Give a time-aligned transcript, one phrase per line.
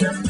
[0.00, 0.29] Los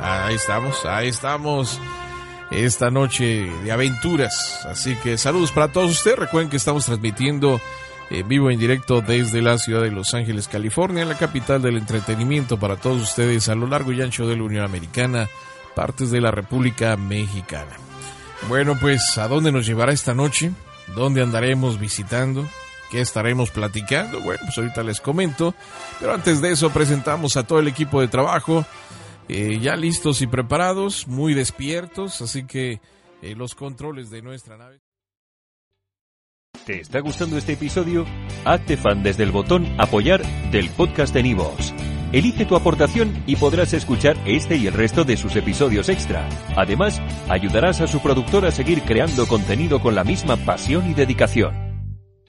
[0.00, 1.80] Ahí estamos, ahí estamos.
[2.50, 4.66] Esta noche de aventuras.
[4.66, 6.18] Así que saludos para todos ustedes.
[6.18, 7.60] Recuerden que estamos transmitiendo
[8.10, 12.58] en vivo en directo desde la ciudad de Los Ángeles, California, la capital del entretenimiento
[12.58, 15.28] para todos ustedes a lo largo y ancho de la Unión Americana,
[15.76, 17.76] partes de la República Mexicana.
[18.48, 20.50] Bueno, pues, ¿a dónde nos llevará esta noche?
[20.96, 22.48] ¿Dónde andaremos visitando?
[22.90, 24.20] ¿Qué estaremos platicando?
[24.20, 25.54] Bueno, pues ahorita les comento.
[26.00, 28.66] Pero antes de eso presentamos a todo el equipo de trabajo
[29.30, 32.80] eh, ya listos y preparados, muy despiertos, así que
[33.22, 34.80] eh, los controles de nuestra nave.
[36.66, 38.04] ¿Te está gustando este episodio?
[38.44, 41.72] Hazte fan desde el botón apoyar del podcast de Nivos.
[42.12, 46.28] Elige tu aportación y podrás escuchar este y el resto de sus episodios extra.
[46.56, 51.69] Además, ayudarás a su productor a seguir creando contenido con la misma pasión y dedicación.